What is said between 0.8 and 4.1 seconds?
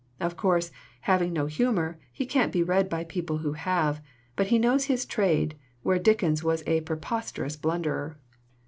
having no humor, he can't be read by people who have,